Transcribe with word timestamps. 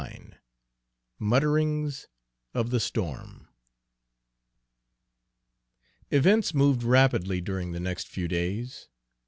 XXIX 0.01 0.33
MUTTERINGS 1.19 2.07
OF 2.55 2.71
THE 2.71 2.79
STORM 2.79 3.49
Events 6.09 6.55
moved 6.55 6.81
rapidly 6.81 7.39
during 7.39 7.71
the 7.73 7.79
next 7.79 8.07
few 8.07 8.27
days. 8.27 8.87